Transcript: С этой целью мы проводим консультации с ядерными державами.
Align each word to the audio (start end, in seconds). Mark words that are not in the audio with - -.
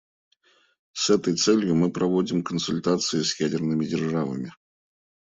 С 0.93 1.11
этой 1.11 1.35
целью 1.35 1.75
мы 1.75 1.91
проводим 1.91 2.41
консультации 2.43 3.21
с 3.21 3.39
ядерными 3.39 3.85
державами. 3.85 4.51